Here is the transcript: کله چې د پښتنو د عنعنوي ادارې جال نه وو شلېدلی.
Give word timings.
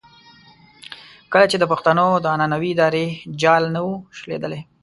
کله 1.31 1.45
چې 1.51 1.57
د 1.59 1.63
پښتنو 1.71 2.07
د 2.19 2.25
عنعنوي 2.33 2.69
ادارې 2.73 3.05
جال 3.41 3.63
نه 3.75 3.79
وو 3.85 3.93
شلېدلی. 4.17 4.61